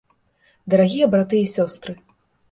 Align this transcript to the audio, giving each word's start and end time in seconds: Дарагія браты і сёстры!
Дарагія 0.73 1.09
браты 1.15 1.41
і 1.47 1.51
сёстры! 1.55 1.93